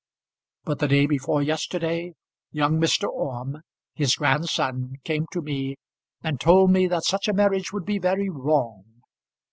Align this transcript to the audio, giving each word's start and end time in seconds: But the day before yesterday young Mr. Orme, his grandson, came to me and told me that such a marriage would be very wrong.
But 0.63 0.79
the 0.79 0.87
day 0.87 1.05
before 1.05 1.43
yesterday 1.43 2.15
young 2.51 2.79
Mr. 2.81 3.07
Orme, 3.07 3.61
his 3.93 4.15
grandson, 4.15 4.95
came 5.03 5.27
to 5.31 5.43
me 5.43 5.75
and 6.23 6.39
told 6.41 6.71
me 6.71 6.87
that 6.87 7.03
such 7.03 7.27
a 7.27 7.33
marriage 7.33 7.71
would 7.71 7.85
be 7.85 7.99
very 7.99 8.27
wrong. 8.27 9.03